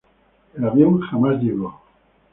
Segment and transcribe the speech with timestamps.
[0.55, 1.79] El avión jamás llegó.